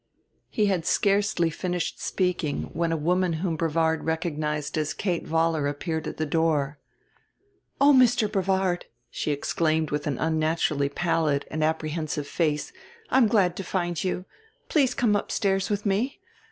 [0.49, 6.07] He had scarcely finished speaking when a woman whom Brevard recognized as Kate Vollar appeared
[6.07, 6.79] at the door.
[7.79, 8.27] "Oh, Mr.
[8.27, 12.73] Brevard!" she exclaimed with an unnaturally pallid and apprehensive face.
[13.11, 14.25] "I'm glad to find you.
[14.69, 16.19] Please come upstairs with me.